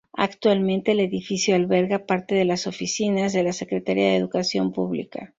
Actualmente 0.17 0.93
el 0.93 0.99
edificio 0.99 1.55
alberga 1.55 2.07
parte 2.07 2.33
de 2.33 2.43
las 2.43 2.65
oficinas 2.65 3.33
de 3.33 3.43
la 3.43 3.53
Secretaría 3.53 4.05
de 4.09 4.15
Educación 4.15 4.73
Pública. 4.73 5.29